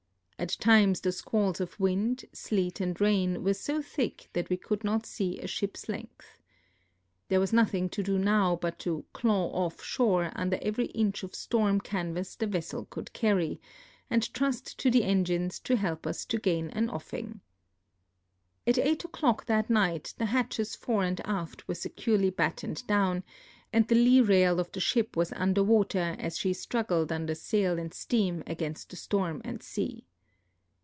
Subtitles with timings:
[0.41, 4.83] At times the stiualls of wind, sleet, and rain were so thick that we could
[4.83, 6.41] not see a ship's length.
[7.27, 11.35] There was nothing to do now but to'• claw off" shore under every inch of
[11.35, 13.61] storm canvas the vessel could carry,
[14.09, 17.41] and trust to the engines to help us to gain an oiling.
[18.65, 23.23] At 8 o'clock that night the hatches fore and aft were securely battened down,
[23.71, 27.77] a^id the lee rail of the ship was under water as she struggled under sail
[27.77, 30.07] and steam against the storm and sea.